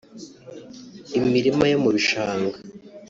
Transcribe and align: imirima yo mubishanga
imirima 1.17 1.63
yo 1.71 1.77
mubishanga 1.83 2.57